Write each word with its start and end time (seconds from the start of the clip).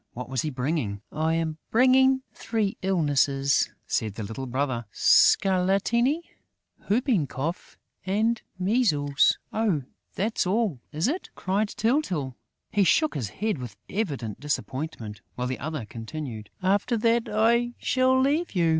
What 0.13 0.29
was 0.29 0.41
he 0.41 0.49
bringing? 0.49 1.03
"I 1.11 1.35
am 1.35 1.59
bringing 1.69 2.23
three 2.33 2.75
illnesses," 2.81 3.69
said 3.85 4.15
the 4.15 4.23
little 4.23 4.47
brother. 4.47 4.85
"Scarlatina, 4.91 6.21
whooping 6.89 7.27
cough 7.27 7.77
and 8.03 8.41
measles...." 8.57 9.37
"Oh, 9.53 9.83
that's 10.15 10.47
all, 10.47 10.79
is 10.91 11.07
it?" 11.07 11.29
cried 11.35 11.67
Tyltyl. 11.67 12.35
He 12.71 12.83
shook 12.83 13.13
his 13.13 13.29
head, 13.29 13.59
with 13.59 13.77
evident 13.91 14.39
disappointment, 14.39 15.21
while 15.35 15.45
the 15.45 15.59
other 15.59 15.85
continued: 15.85 16.49
"After 16.63 16.97
that, 16.97 17.29
I 17.29 17.73
shall 17.77 18.19
leave 18.19 18.55
you!" 18.55 18.69